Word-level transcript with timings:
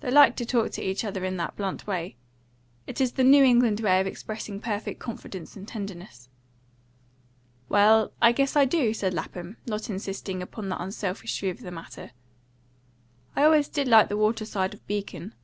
They 0.00 0.10
liked 0.10 0.38
to 0.38 0.46
talk 0.46 0.70
to 0.72 0.82
each 0.82 1.04
other 1.04 1.26
in 1.26 1.36
that 1.36 1.54
blunt 1.54 1.86
way; 1.86 2.16
it 2.86 3.02
is 3.02 3.12
the 3.12 3.22
New 3.22 3.44
England 3.44 3.80
way 3.80 4.00
of 4.00 4.06
expressing 4.06 4.62
perfect 4.62 4.98
confidence 4.98 5.56
and 5.56 5.68
tenderness. 5.68 6.30
"Well, 7.68 8.10
I 8.22 8.32
guess 8.32 8.56
I 8.56 8.64
do," 8.64 8.94
said 8.94 9.12
Lapham, 9.12 9.58
not 9.66 9.90
insisting 9.90 10.40
upon 10.40 10.70
the 10.70 10.82
unselfish 10.82 11.38
view 11.40 11.50
of 11.50 11.60
the 11.60 11.70
matter. 11.70 12.12
"I 13.36 13.42
always 13.44 13.68
did 13.68 13.88
like 13.88 14.08
the 14.08 14.16
water 14.16 14.46
side 14.46 14.72
of 14.72 14.86
Beacon. 14.86 15.34